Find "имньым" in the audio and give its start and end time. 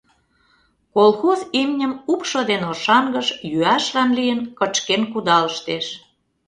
1.61-1.93